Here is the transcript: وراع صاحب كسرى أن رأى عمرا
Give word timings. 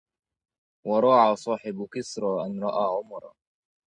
وراع 0.85 1.35
صاحب 1.35 1.87
كسرى 1.93 2.45
أن 2.45 2.59
رأى 2.63 2.85
عمرا 2.85 3.33